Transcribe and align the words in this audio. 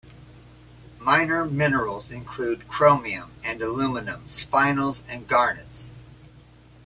Minor 0.97 1.45
minerals 1.45 2.09
include 2.09 2.67
chromium 2.67 3.33
and 3.43 3.61
aluminium 3.61 4.25
spinels 4.31 5.03
and 5.07 5.27
garnets. 5.27 5.89